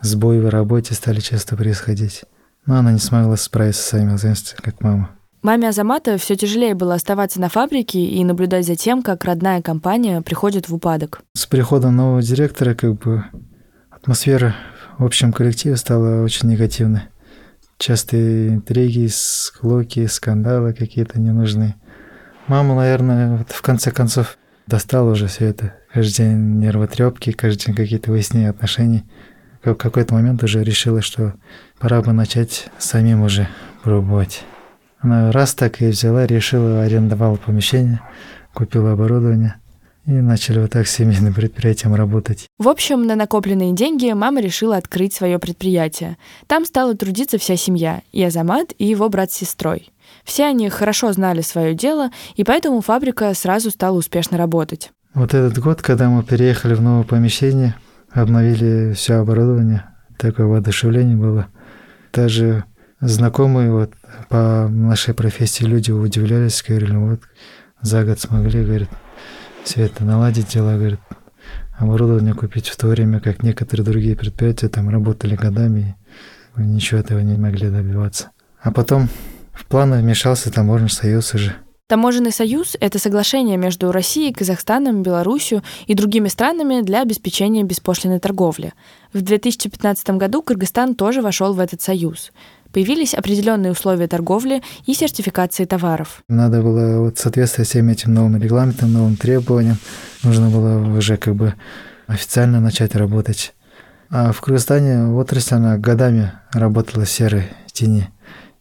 Сбои 0.00 0.38
в 0.38 0.48
работе 0.48 0.94
стали 0.94 1.20
часто 1.20 1.56
происходить. 1.56 2.24
Но 2.66 2.76
она 2.76 2.92
не 2.92 2.98
смогла 2.98 3.36
справиться 3.36 3.82
с 3.82 3.86
своими 3.86 4.10
обязанностями, 4.10 4.60
как 4.62 4.80
мама. 4.80 5.10
Маме 5.42 5.70
Азамата 5.70 6.18
все 6.18 6.36
тяжелее 6.36 6.74
было 6.74 6.94
оставаться 6.94 7.40
на 7.40 7.48
фабрике 7.48 7.98
и 7.98 8.22
наблюдать 8.24 8.66
за 8.66 8.76
тем, 8.76 9.02
как 9.02 9.24
родная 9.24 9.62
компания 9.62 10.20
приходит 10.20 10.68
в 10.68 10.74
упадок. 10.74 11.22
С 11.34 11.46
приходом 11.46 11.96
нового 11.96 12.20
директора 12.20 12.74
как 12.74 12.98
бы 12.98 13.24
атмосфера 13.88 14.54
в 14.98 15.04
общем 15.04 15.32
коллективе 15.32 15.76
стала 15.76 16.22
очень 16.22 16.50
негативной. 16.50 17.04
Частые 17.78 18.50
интриги, 18.50 19.08
склоки, 19.10 20.04
скандалы 20.08 20.74
какие-то 20.74 21.18
ненужные. 21.18 21.76
Маму, 22.46 22.74
наверное, 22.74 23.38
вот 23.38 23.50
в 23.50 23.62
конце 23.62 23.90
концов 23.92 24.36
достала 24.66 25.12
уже 25.12 25.26
все 25.28 25.46
это. 25.46 25.74
Каждый 25.90 26.16
день 26.18 26.58
нервотрепки, 26.58 27.32
каждый 27.32 27.64
день 27.64 27.74
какие-то 27.74 28.10
выяснения 28.10 28.50
отношений. 28.50 29.04
В 29.64 29.72
какой-то 29.74 30.12
момент 30.12 30.42
уже 30.42 30.62
решила, 30.62 31.00
что 31.00 31.32
пора 31.78 32.02
бы 32.02 32.12
начать 32.12 32.68
самим 32.78 33.22
уже 33.22 33.48
пробовать. 33.82 34.44
Она 35.00 35.32
раз 35.32 35.54
так 35.54 35.80
и 35.80 35.88
взяла, 35.88 36.26
решила, 36.26 36.82
арендовала 36.82 37.36
помещение, 37.36 38.00
купила 38.52 38.92
оборудование 38.92 39.56
и 40.06 40.12
начали 40.12 40.60
вот 40.60 40.70
так 40.70 40.86
семейным 40.86 41.32
предприятием 41.32 41.94
работать. 41.94 42.46
В 42.58 42.68
общем, 42.68 43.06
на 43.06 43.16
накопленные 43.16 43.72
деньги 43.72 44.12
мама 44.12 44.40
решила 44.40 44.76
открыть 44.76 45.14
свое 45.14 45.38
предприятие. 45.38 46.18
Там 46.46 46.64
стала 46.64 46.94
трудиться 46.94 47.38
вся 47.38 47.56
семья, 47.56 48.02
и 48.12 48.22
Азамат, 48.22 48.72
и 48.78 48.84
его 48.84 49.08
брат 49.08 49.30
с 49.32 49.36
сестрой. 49.36 49.90
Все 50.24 50.46
они 50.46 50.68
хорошо 50.68 51.12
знали 51.12 51.40
свое 51.40 51.74
дело, 51.74 52.10
и 52.34 52.44
поэтому 52.44 52.80
фабрика 52.80 53.32
сразу 53.34 53.70
стала 53.70 53.96
успешно 53.96 54.36
работать. 54.36 54.90
Вот 55.14 55.34
этот 55.34 55.58
год, 55.58 55.82
когда 55.82 56.08
мы 56.08 56.22
переехали 56.22 56.74
в 56.74 56.82
новое 56.82 57.04
помещение, 57.04 57.74
обновили 58.10 58.92
все 58.94 59.14
оборудование, 59.14 59.84
такое 60.18 60.46
воодушевление 60.46 61.16
было. 61.16 61.46
Даже 62.12 62.64
знакомые 63.00 63.72
вот 63.72 63.92
по 64.28 64.68
нашей 64.68 65.14
профессии 65.14 65.64
люди 65.64 65.90
удивлялись, 65.90 66.62
говорили, 66.66 66.92
«Ну 66.92 67.10
вот 67.10 67.20
за 67.80 68.04
год 68.04 68.20
смогли, 68.20 68.64
говорит, 68.64 68.90
все 69.64 69.82
это 69.82 70.04
наладить 70.04 70.48
дела, 70.48 70.76
говорит, 70.76 71.00
оборудование 71.78 72.34
купить 72.34 72.68
в 72.68 72.76
то 72.76 72.88
время, 72.88 73.20
как 73.20 73.42
некоторые 73.42 73.84
другие 73.84 74.16
предприятия 74.16 74.68
там 74.68 74.90
работали 74.90 75.34
годами 75.34 75.96
и 76.56 76.60
ничего 76.60 77.00
этого 77.00 77.20
не 77.20 77.36
могли 77.36 77.70
добиваться. 77.70 78.30
А 78.60 78.70
потом 78.70 79.08
в 79.52 79.64
планы 79.66 79.98
вмешался 80.00 80.52
таможенный 80.52 80.90
союз 80.90 81.34
уже. 81.34 81.54
Таможенный 81.86 82.30
союз– 82.30 82.76
это 82.80 83.00
соглашение 83.00 83.56
между 83.56 83.90
Россией, 83.90 84.32
Казахстаном, 84.32 85.02
Белоруссией 85.02 85.62
и 85.86 85.94
другими 85.94 86.28
странами 86.28 86.82
для 86.82 87.02
обеспечения 87.02 87.64
беспошлиной 87.64 88.20
торговли. 88.20 88.74
В 89.12 89.22
2015 89.22 90.10
году 90.10 90.40
Кыргызстан 90.40 90.94
тоже 90.94 91.20
вошел 91.20 91.52
в 91.52 91.58
этот 91.58 91.82
союз 91.82 92.30
появились 92.72 93.14
определенные 93.14 93.72
условия 93.72 94.08
торговли 94.08 94.62
и 94.86 94.94
сертификации 94.94 95.64
товаров. 95.64 96.22
Надо 96.28 96.62
было 96.62 97.00
вот 97.04 97.18
соответствовать 97.18 97.68
всем 97.68 97.88
этим 97.88 98.14
новым 98.14 98.40
регламентам, 98.40 98.92
новым 98.92 99.16
требованиям. 99.16 99.78
Нужно 100.22 100.50
было 100.50 100.96
уже 100.96 101.16
как 101.16 101.34
бы 101.34 101.54
официально 102.06 102.60
начать 102.60 102.94
работать. 102.94 103.54
А 104.10 104.32
в 104.32 104.40
Кыргызстане 104.40 105.06
отрасль, 105.12 105.54
она 105.54 105.78
годами 105.78 106.32
работала 106.52 107.04
в 107.04 107.10
серой 107.10 107.44
тени. 107.72 108.08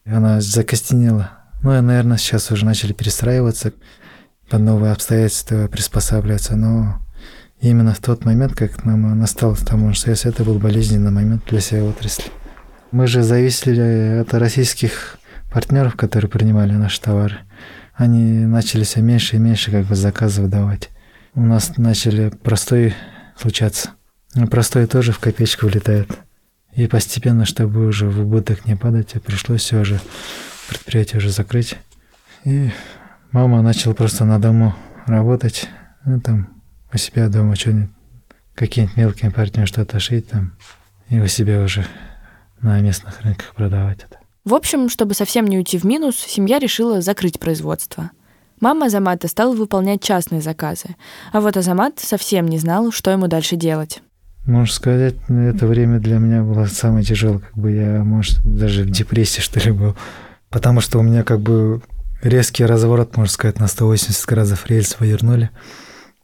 Она 0.06 0.42
закостенела. 0.42 1.32
Ну 1.64 1.76
и, 1.76 1.82
наверное, 1.82 2.18
сейчас 2.18 2.52
уже 2.52 2.66
начали 2.66 2.94
перестраиваться, 2.94 3.74
под 4.50 4.62
новые 4.62 4.94
обстоятельства 4.94 5.68
приспосабливаться. 5.68 6.56
Но 6.56 7.00
именно 7.62 7.94
в 7.94 8.00
тот 8.00 8.26
момент, 8.26 8.54
как 8.56 8.86
нам 8.86 9.18
настал 9.20 9.56
таможенный 9.56 9.96
союз, 9.96 10.26
это 10.26 10.44
был 10.44 10.60
болезненный 10.60 11.12
момент 11.12 11.44
для 11.48 11.60
всей 11.60 11.82
отрасли. 11.82 12.26
Мы 12.92 13.06
же 13.06 13.22
зависели 13.22 14.20
от 14.22 14.34
российских 14.34 15.20
партнеров, 15.52 15.96
которые 15.96 16.30
принимали 16.30 16.74
наши 16.74 17.00
товары. 17.00 17.38
Они 17.94 18.46
начали 18.46 18.84
все 18.84 19.02
меньше 19.02 19.36
и 19.36 19.40
меньше 19.40 19.70
как 19.70 19.86
бы 19.86 19.96
заказы 19.96 20.42
выдавать. 20.42 20.90
У 21.36 21.42
нас 21.42 21.78
начали 21.78 22.30
простой 22.30 22.96
случаться. 23.38 23.92
И 24.36 24.44
простой 24.46 24.88
тоже 24.88 25.12
в 25.12 25.20
копеечку 25.20 25.68
влетает. 25.68 26.10
И 26.74 26.88
постепенно, 26.88 27.46
чтобы 27.46 27.86
уже 27.86 28.10
в 28.10 28.22
убыток 28.22 28.66
не 28.66 28.76
падать, 28.76 29.14
пришлось 29.24 29.62
все 29.62 29.84
же 29.84 30.00
предприятие 30.68 31.20
уже 31.20 31.30
закрыть. 31.30 31.78
И 32.44 32.72
мама 33.32 33.62
начала 33.62 33.94
просто 33.94 34.26
на 34.26 34.40
дому 34.40 34.76
работать. 35.06 35.68
Ну, 36.06 36.20
там 36.20 36.62
у 36.92 36.98
себя 36.98 37.28
дома 37.28 37.56
что-нибудь, 37.56 37.92
какие-нибудь 38.56 38.98
мелкие 38.98 39.30
партнеры 39.30 39.68
что-то 39.68 40.00
шить 40.00 40.30
там. 40.30 40.54
И 41.10 41.20
у 41.20 41.28
себя 41.28 41.62
уже 41.62 41.86
на 42.62 42.80
местных 42.80 43.22
рынках 43.22 43.54
продавать 43.56 44.00
это. 44.08 44.20
В 44.46 44.54
общем, 44.54 44.90
чтобы 44.90 45.14
совсем 45.14 45.46
не 45.46 45.58
уйти 45.58 45.78
в 45.78 45.84
минус, 45.84 46.16
семья 46.16 46.60
решила 46.60 47.02
закрыть 47.02 47.40
производство. 47.40 48.12
Мама 48.62 48.88
Азамата 48.88 49.28
стала 49.28 49.54
выполнять 49.56 50.02
частные 50.02 50.42
заказы, 50.42 50.96
а 51.32 51.40
вот 51.40 51.56
Азамат 51.56 52.00
совсем 52.00 52.48
не 52.48 52.58
знал, 52.58 52.92
что 52.92 53.12
ему 53.12 53.28
дальше 53.28 53.56
делать. 53.56 54.02
Можно 54.46 54.74
сказать, 54.74 55.16
это 55.30 55.68
время 55.68 56.00
для 56.00 56.18
меня 56.18 56.42
было 56.42 56.66
самое 56.66 57.06
тяжелое, 57.06 57.40
как 57.40 57.56
бы 57.56 57.72
я, 57.72 58.04
может, 58.04 58.42
даже 58.44 58.84
в 58.84 58.90
депрессии, 58.90 59.42
что 59.42 59.60
ли, 59.60 59.72
был. 59.72 59.96
Потому 60.50 60.82
что 60.82 61.00
у 61.00 61.04
меня 61.04 61.24
как 61.24 61.40
бы 61.40 61.82
резкий 62.24 62.66
разворот, 62.66 63.16
можно 63.16 63.32
сказать, 63.32 63.60
на 63.60 63.68
180 63.68 64.26
градусов 64.26 64.66
рельс 64.68 64.94
повернули. 64.96 65.52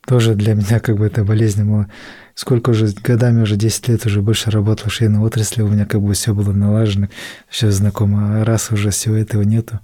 Тоже 0.05 0.35
для 0.35 0.55
меня 0.55 0.79
как 0.79 0.97
бы 0.97 1.05
это 1.05 1.23
болезнь 1.23 1.63
была 1.63 1.87
сколько 2.35 2.69
уже 2.71 2.87
годами, 2.87 3.41
уже 3.41 3.55
10 3.55 3.87
лет 3.87 4.05
уже 4.05 4.21
больше 4.21 4.51
работал 4.51 4.89
в 4.89 4.93
шейной 4.93 5.21
отрасли, 5.21 5.61
у 5.61 5.67
меня 5.67 5.85
как 5.85 6.01
бы 6.01 6.13
все 6.13 6.33
было 6.33 6.51
налажено, 6.51 7.07
все 7.49 7.71
знакомо, 7.71 8.41
а 8.41 8.45
раз 8.45 8.71
уже 8.71 8.91
всего 8.91 9.15
этого 9.15 9.41
нету. 9.41 9.79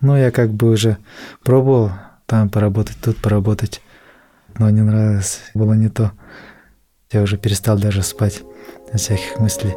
Но 0.00 0.16
я 0.16 0.30
как 0.30 0.54
бы 0.54 0.70
уже 0.70 0.96
пробовал 1.42 1.90
там 2.26 2.48
поработать, 2.48 2.96
тут 3.02 3.16
поработать, 3.16 3.82
но 4.58 4.70
не 4.70 4.80
нравилось, 4.80 5.40
было 5.54 5.74
не 5.74 5.88
то. 5.88 6.12
Я 7.10 7.22
уже 7.22 7.36
перестал 7.36 7.78
даже 7.78 8.02
спать 8.02 8.42
от 8.92 9.00
всяких 9.00 9.38
мыслей, 9.38 9.74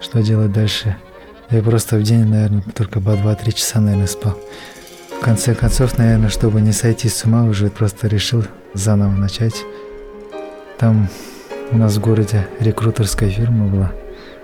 что 0.00 0.22
делать 0.22 0.52
дальше. 0.52 0.96
Я 1.50 1.62
просто 1.62 1.96
в 1.96 2.02
день, 2.02 2.26
наверное, 2.26 2.62
только 2.74 3.00
по 3.00 3.10
2-3 3.10 3.52
часа, 3.52 3.80
наверное, 3.80 4.06
спал. 4.06 4.38
В 5.20 5.22
конце 5.22 5.54
концов, 5.54 5.98
наверное, 5.98 6.30
чтобы 6.30 6.60
не 6.60 6.72
сойти 6.72 7.08
с 7.08 7.24
ума, 7.24 7.44
уже 7.44 7.68
просто 7.68 8.06
решил 8.06 8.44
заново 8.72 9.10
начать. 9.10 9.64
Там 10.78 11.10
у 11.72 11.76
нас 11.76 11.96
в 11.96 12.00
городе 12.00 12.48
рекрутерская 12.58 13.30
фирма 13.30 13.66
была, 13.66 13.92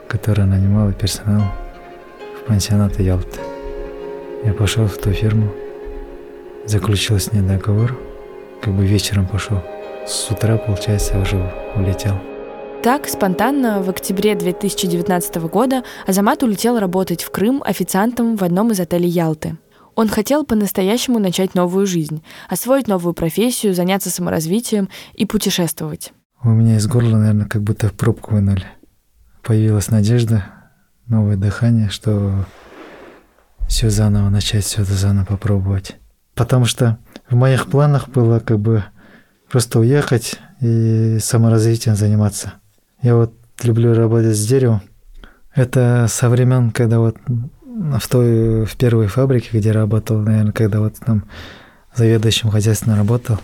которая 0.09 0.47
нанимала 0.47 0.93
персонал 0.93 1.43
в 2.39 2.47
пансионаты 2.47 3.03
Ялты. 3.03 3.41
Я 4.45 4.53
пошел 4.53 4.87
в 4.87 4.97
ту 4.99 5.11
фирму, 5.11 5.53
заключил 6.67 7.19
с 7.19 7.33
ней 7.33 7.43
договор, 7.43 7.99
как 8.63 8.75
бы 8.75 8.87
вечером 8.87 9.27
пошел. 9.27 9.61
С 10.07 10.31
утра, 10.31 10.57
получается, 10.57 11.19
уже 11.19 11.53
улетел. 11.75 12.15
Так, 12.85 13.09
спонтанно 13.09 13.83
в 13.83 13.91
октябре 13.91 14.37
2019 14.37 15.37
года 15.37 15.83
Азамат 16.07 16.45
улетел 16.45 16.79
работать 16.79 17.25
в 17.25 17.31
Крым 17.31 17.61
официантом 17.65 18.37
в 18.37 18.45
одном 18.45 18.71
из 18.71 18.79
отелей 18.79 19.09
Ялты. 19.09 19.57
Он 19.97 20.09
хотел 20.09 20.45
по-настоящему 20.45 21.19
начать 21.19 21.55
новую 21.57 21.87
жизнь, 21.87 22.23
освоить 22.49 22.87
новую 22.87 23.15
профессию, 23.15 23.75
заняться 23.75 24.11
саморазвитием 24.11 24.89
и 25.15 25.27
путешествовать. 25.27 26.13
У 26.43 26.51
меня 26.51 26.77
из 26.77 26.87
горла, 26.87 27.17
наверное, 27.17 27.47
как 27.47 27.63
будто 27.63 27.89
пробку 27.89 28.35
вынули. 28.35 28.65
Появилась 29.43 29.91
надежда, 29.91 30.45
новое 31.07 31.37
дыхание, 31.37 31.89
что 31.89 32.47
все 33.69 33.91
заново 33.91 34.29
начать, 34.29 34.65
все 34.65 34.83
это 34.83 34.93
заново 34.93 35.25
попробовать. 35.25 35.97
Потому 36.35 36.67
что 36.67 36.99
в 37.29 37.35
моих 37.35 37.67
планах 37.69 38.09
было 38.09 38.39
как 38.39 38.59
бы 38.59 38.85
просто 39.51 39.81
уехать 39.81 40.39
и 40.61 41.19
саморазвитием 41.21 41.97
заниматься. 41.97 42.55
Я 43.03 43.17
вот 43.17 43.33
люблю 43.63 43.95
работать 43.95 44.37
с 44.37 44.47
деревом. 44.47 44.83
Это 45.55 46.07
со 46.09 46.29
времен, 46.29 46.71
когда 46.71 46.99
вот 46.99 47.17
в 47.27 48.09
той, 48.09 48.65
в 48.65 48.77
первой 48.77 49.07
фабрике, 49.07 49.59
где 49.59 49.73
работал, 49.73 50.19
наверное, 50.19 50.53
когда 50.53 50.81
вот 50.81 50.97
там 50.99 51.25
заведующим 51.95 52.51
хозяйством 52.51 52.95
работал, 52.95 53.39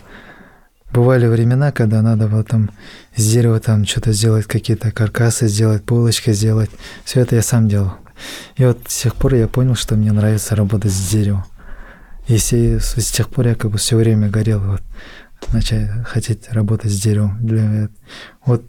бывали 0.93 1.25
времена, 1.27 1.71
когда 1.71 2.01
надо 2.01 2.27
было 2.27 2.43
там 2.43 2.69
с 3.15 3.25
дерева 3.25 3.59
там 3.59 3.85
что-то 3.85 4.13
сделать, 4.13 4.45
какие-то 4.45 4.91
каркасы 4.91 5.47
сделать, 5.47 5.83
полочки 5.83 6.31
сделать. 6.31 6.69
Все 7.03 7.21
это 7.21 7.35
я 7.35 7.41
сам 7.41 7.67
делал. 7.67 7.93
И 8.55 8.65
вот 8.65 8.79
с 8.87 9.01
тех 9.01 9.15
пор 9.15 9.33
я 9.35 9.47
понял, 9.47 9.75
что 9.75 9.95
мне 9.95 10.11
нравится 10.11 10.55
работать 10.55 10.91
с 10.91 11.09
деревом. 11.09 11.43
И 12.27 12.37
с, 12.37 12.53
с 12.53 13.11
тех 13.11 13.27
пор 13.29 13.47
я 13.47 13.55
как 13.55 13.71
бы 13.71 13.77
все 13.77 13.97
время 13.97 14.29
горел 14.29 14.59
вот, 14.59 14.81
начать 15.51 15.89
хотеть 16.05 16.47
работать 16.51 16.91
с 16.91 17.01
деревом. 17.01 17.37
Для, 17.41 17.89
вот 18.45 18.63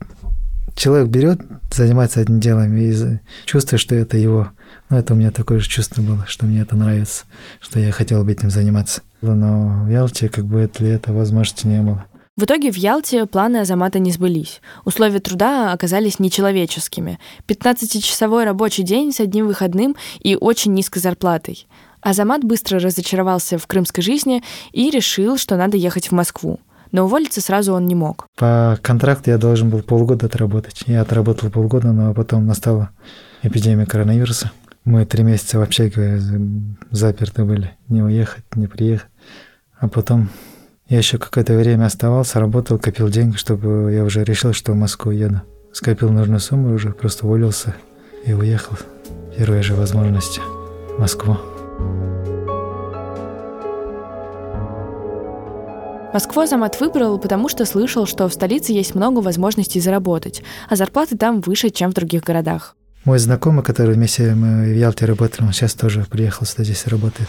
человек 0.75 1.09
берет, 1.09 1.41
занимается 1.71 2.21
этим 2.21 2.41
делом 2.41 2.75
и 2.77 3.21
чувствует, 3.45 3.81
что 3.81 3.95
это 3.95 4.17
его. 4.17 4.49
Ну, 4.91 4.97
это 4.97 5.15
у 5.15 5.17
меня 5.17 5.31
такое 5.31 5.61
же 5.61 5.69
чувство 5.69 6.03
было, 6.03 6.25
что 6.27 6.47
мне 6.47 6.63
это 6.63 6.75
нравится, 6.75 7.25
что 7.61 7.79
я 7.79 7.93
хотел 7.93 8.25
бы 8.25 8.33
этим 8.33 8.51
заниматься. 8.51 9.03
Но 9.21 9.85
в 9.85 9.91
Ялте 9.91 10.29
как 10.29 10.47
бы 10.47 10.69
для 10.75 10.95
этого 10.95 11.19
возможности 11.19 11.67
не 11.67 11.81
было. 11.81 12.05
В 12.37 12.43
итоге 12.43 12.73
в 12.73 12.77
Ялте 12.77 13.27
планы 13.27 13.59
Азамата 13.59 14.01
не 14.01 14.11
сбылись. 14.11 14.61
Условия 14.85 15.21
труда 15.21 15.73
оказались 15.73 16.19
нечеловеческими. 16.19 17.21
15-часовой 17.47 18.43
рабочий 18.43 18.83
день 18.83 19.13
с 19.13 19.21
одним 19.21 19.47
выходным 19.47 19.95
и 20.19 20.35
очень 20.35 20.75
низкой 20.75 20.99
зарплатой. 20.99 21.69
Азамат 22.01 22.43
быстро 22.43 22.81
разочаровался 22.81 23.57
в 23.57 23.69
крымской 23.69 24.03
жизни 24.03 24.43
и 24.73 24.91
решил, 24.91 25.39
что 25.39 25.57
надо 25.57 25.77
ехать 25.77 26.09
в 26.09 26.13
Москву. 26.13 26.59
Но 26.91 27.05
уволиться 27.05 27.41
сразу 27.41 27.73
он 27.73 27.87
не 27.87 27.95
мог. 27.95 28.27
По 28.37 28.81
контракту 28.83 29.31
я 29.31 29.39
должен 29.39 29.71
был 29.71 29.83
полгода 29.83 30.27
отработать. 30.27 30.83
Я 30.87 31.03
отработал 31.03 31.51
полгода, 31.51 31.93
но 31.93 32.13
потом 32.15 32.47
настала 32.47 32.91
эпидемия 33.45 33.87
коронавируса. 33.87 34.51
Мы 34.85 35.07
три 35.07 35.23
месяца 35.23 35.61
вообще 35.61 35.89
заперты 36.91 37.45
были. 37.45 37.77
Не 37.89 38.03
уехать, 38.03 38.45
не 38.57 38.67
приехать. 38.67 39.07
А 39.79 39.89
потом 39.89 40.31
я 40.89 40.99
еще 40.99 41.19
какое-то 41.19 41.55
время 41.55 41.87
оставался, 41.87 42.41
работал, 42.41 42.79
копил 42.79 43.09
деньги, 43.09 43.37
чтобы 43.37 43.93
я 43.93 44.05
уже 44.05 44.23
решил, 44.23 44.53
что 44.53 44.73
в 44.73 44.77
Москву 44.77 45.13
еду. 45.13 45.41
Скопил 45.73 46.11
нужную 46.11 46.41
сумму 46.41 46.75
уже, 46.75 46.91
просто 46.91 47.27
уволился 47.27 47.75
и 48.27 48.33
уехал. 48.33 48.77
Первые 49.37 49.63
же 49.63 49.75
возможности 49.75 50.41
в 50.97 51.01
Москву. 51.01 51.37
Москву 56.13 56.43
Азамат 56.43 56.79
выбрал, 56.81 57.19
потому 57.19 57.49
что 57.49 57.65
слышал, 57.65 58.07
что 58.07 58.29
в 58.29 58.33
столице 58.35 58.73
есть 58.73 58.95
много 58.95 59.19
возможностей 59.19 59.81
заработать, 59.81 60.45
а 60.69 60.77
зарплаты 60.77 61.17
там 61.17 61.41
выше, 61.41 61.71
чем 61.71 61.91
в 61.91 61.95
других 61.95 62.23
городах. 62.23 62.77
Мой 63.05 63.19
знакомый, 63.19 63.65
который 63.65 63.97
вместе 63.97 64.35
мы 64.35 64.65
в 64.65 64.77
Ялте 64.77 65.07
работали, 65.07 65.45
он 65.45 65.53
сейчас 65.53 65.75
тоже 65.75 66.07
приехал 66.09 66.47
сюда, 66.47 66.63
здесь 66.63 66.87
работает. 66.87 67.29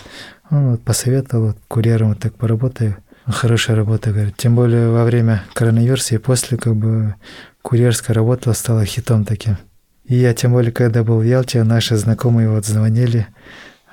Он 0.51 0.71
вот 0.71 0.81
посоветовал, 0.83 1.47
вот, 1.47 1.57
курьером 1.67 2.09
вот 2.09 2.19
так 2.19 2.35
поработаю. 2.35 2.97
Хорошая 3.27 3.75
работа, 3.75 4.11
говорит. 4.11 4.37
Тем 4.37 4.55
более 4.55 4.89
во 4.89 5.03
время 5.03 5.43
коронавируса 5.53 6.15
и 6.15 6.19
после 6.19 6.57
как 6.57 6.75
бы 6.75 7.15
курьерская 7.61 8.13
работа 8.13 8.53
стала 8.53 8.85
хитом 8.85 9.25
таким. 9.25 9.57
И 10.03 10.15
я 10.15 10.33
тем 10.35 10.51
более, 10.51 10.71
когда 10.71 11.03
был 11.03 11.17
в 11.17 11.23
Ялте, 11.23 11.63
наши 11.63 11.95
знакомые 11.97 12.49
вот 12.49 12.65
звонили, 12.65 13.27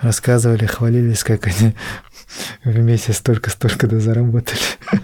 рассказывали, 0.01 0.67
хвалились, 0.67 1.25
как 1.25 1.47
они 1.47 1.75
вместе 2.65 3.15
столько-столько 3.15 3.87
да 3.87 3.99
заработали. 3.99 4.61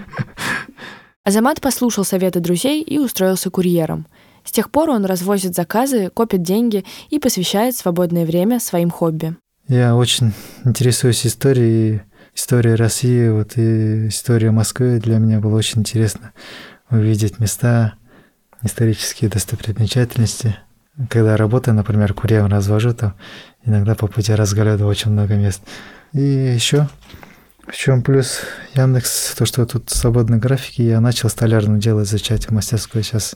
Азамат 1.24 1.60
послушал 1.62 2.04
советы 2.04 2.40
друзей 2.40 2.82
и 2.82 2.98
устроился 2.98 3.50
курьером. 3.50 4.06
С 4.44 4.52
тех 4.52 4.70
пор 4.70 4.90
он 4.90 5.04
развозит 5.06 5.54
заказы, 5.54 6.10
копит 6.10 6.42
деньги 6.42 6.84
и 7.10 7.18
посвящает 7.18 7.76
свободное 7.76 8.26
время 8.26 8.60
своим 8.60 8.90
хобби. 8.90 9.36
Я 9.68 9.94
очень 9.94 10.32
интересуюсь 10.64 11.26
историей 11.26 12.00
история 12.38 12.76
России, 12.76 13.28
вот 13.30 13.56
и 13.56 14.06
история 14.06 14.52
Москвы 14.52 15.00
для 15.00 15.18
меня 15.18 15.40
было 15.40 15.56
очень 15.56 15.80
интересно 15.80 16.32
увидеть 16.88 17.40
места, 17.40 17.94
исторические 18.62 19.28
достопримечательности. 19.28 20.56
Когда 21.10 21.36
работаю, 21.36 21.74
например, 21.74 22.14
курьером 22.14 22.46
развожу, 22.46 22.94
там 22.94 23.16
иногда 23.64 23.96
по 23.96 24.06
пути 24.06 24.32
разглядываю 24.32 24.88
очень 24.88 25.10
много 25.10 25.34
мест. 25.34 25.62
И 26.12 26.20
еще 26.20 26.88
в 27.66 27.74
чем 27.74 28.02
плюс 28.02 28.42
Яндекс, 28.74 29.34
то, 29.34 29.44
что 29.44 29.66
тут 29.66 29.90
свободные 29.90 30.38
графики, 30.38 30.82
я 30.82 31.00
начал 31.00 31.28
столярным 31.28 31.80
дело 31.80 32.04
изучать 32.04 32.46
в 32.46 32.52
мастерской, 32.52 33.02
сейчас 33.02 33.34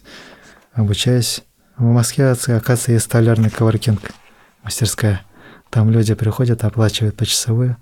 обучаюсь. 0.74 1.42
В 1.76 1.82
Москве, 1.82 2.30
оказывается, 2.30 2.92
есть 2.92 3.06
столярный 3.06 3.50
коворкинг, 3.50 4.00
мастерская. 4.62 5.22
Там 5.70 5.90
люди 5.90 6.14
приходят, 6.14 6.62
оплачивают 6.64 7.16
почасовую, 7.16 7.78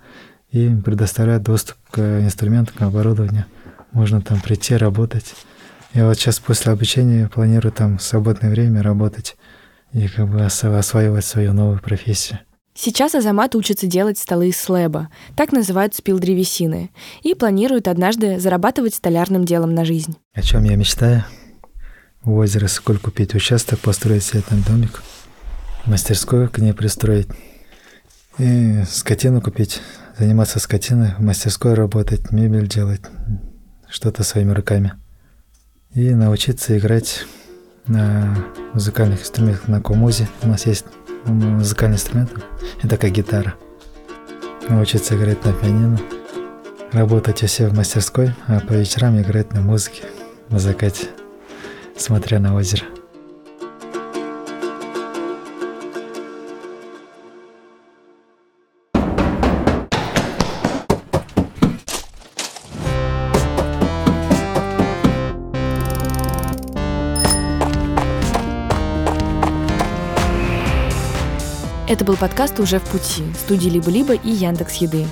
и 0.52 0.68
предоставляют 0.68 1.42
доступ 1.42 1.76
к 1.90 1.98
инструментам, 1.98 2.74
к 2.76 2.82
оборудованию. 2.82 3.44
Можно 3.92 4.20
там 4.20 4.40
прийти, 4.40 4.76
работать. 4.76 5.34
Я 5.94 6.06
вот 6.06 6.16
сейчас 6.16 6.38
после 6.38 6.72
обучения 6.72 7.28
планирую 7.28 7.72
там 7.72 7.98
в 7.98 8.02
свободное 8.02 8.50
время 8.50 8.82
работать 8.82 9.36
и 9.92 10.06
как 10.06 10.28
бы 10.28 10.44
осваивать 10.44 11.24
свою 11.24 11.52
новую 11.52 11.80
профессию. 11.80 12.38
Сейчас 12.74 13.14
Азамат 13.14 13.56
учится 13.56 13.86
делать 13.86 14.16
столы 14.16 14.48
из 14.48 14.60
слэба, 14.60 15.08
так 15.36 15.52
называют 15.52 15.94
спил 15.94 16.18
древесины, 16.18 16.90
и 17.22 17.34
планирует 17.34 17.88
однажды 17.88 18.38
зарабатывать 18.38 18.94
столярным 18.94 19.44
делом 19.44 19.74
на 19.74 19.84
жизнь. 19.84 20.16
О 20.34 20.42
чем 20.42 20.64
я 20.64 20.76
мечтаю? 20.76 21.24
У 22.24 22.36
озера 22.36 22.68
Сколь 22.68 22.98
купить 22.98 23.34
участок, 23.34 23.80
построить 23.80 24.22
себе 24.22 24.42
там 24.42 24.62
домик, 24.62 25.02
мастерскую 25.84 26.48
к 26.48 26.58
ней 26.58 26.72
пристроить 26.72 27.28
и 28.38 28.82
скотину 28.88 29.42
купить, 29.42 29.82
заниматься 30.20 30.58
скотиной, 30.60 31.14
в 31.18 31.22
мастерской 31.22 31.72
работать, 31.72 32.30
мебель 32.30 32.68
делать, 32.68 33.00
что-то 33.88 34.22
своими 34.22 34.52
руками. 34.52 34.92
И 35.94 36.10
научиться 36.10 36.76
играть 36.76 37.24
на 37.86 38.36
музыкальных 38.74 39.22
инструментах, 39.22 39.66
на 39.66 39.80
комузе. 39.80 40.28
У 40.42 40.48
нас 40.48 40.66
есть 40.66 40.84
музыкальный 41.24 41.96
инструмент, 41.96 42.32
это 42.82 42.98
как 42.98 43.12
гитара. 43.12 43.54
Научиться 44.68 45.16
играть 45.16 45.42
на 45.46 45.54
пианино, 45.54 45.98
работать 46.92 47.42
у 47.42 47.46
себя 47.46 47.70
в 47.70 47.74
мастерской, 47.74 48.34
а 48.46 48.60
по 48.60 48.74
вечерам 48.74 49.18
играть 49.18 49.54
на 49.54 49.62
музыке, 49.62 50.02
на 50.50 50.58
закате, 50.58 51.08
смотря 51.96 52.40
на 52.40 52.54
озеро. 52.54 52.84
Это 71.90 72.04
был 72.04 72.16
подкаст 72.16 72.60
«Уже 72.60 72.78
в 72.78 72.84
пути» 72.84 73.24
студии 73.36 73.68
«Либо-либо» 73.68 74.14
и 74.14 74.30
Яндекс 74.30 74.74
Еды. 74.74 75.04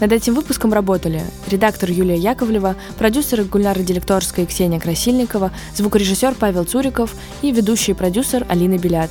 Над 0.00 0.10
этим 0.10 0.34
выпуском 0.34 0.72
работали 0.72 1.22
редактор 1.46 1.92
Юлия 1.92 2.16
Яковлева, 2.16 2.74
продюсеры 2.98 3.44
Гульнара 3.44 3.78
Делекторская 3.78 4.44
и 4.44 4.48
Ксения 4.48 4.80
Красильникова, 4.80 5.52
звукорежиссер 5.76 6.34
Павел 6.34 6.64
Цуриков 6.64 7.14
и 7.42 7.52
ведущий 7.52 7.92
продюсер 7.92 8.44
Алина 8.48 8.78
Белят. 8.78 9.10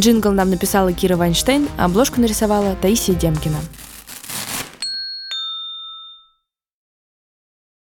Джингл 0.00 0.32
нам 0.32 0.50
написала 0.50 0.92
Кира 0.92 1.16
Вайнштейн, 1.16 1.68
а 1.78 1.84
обложку 1.84 2.20
нарисовала 2.20 2.74
Таисия 2.82 3.14
Демкина. 3.14 3.58